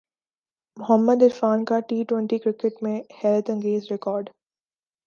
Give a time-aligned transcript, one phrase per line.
[0.77, 4.29] محمد عرفان کا T twenty cricket میں حیرت انگیز ریکارڈ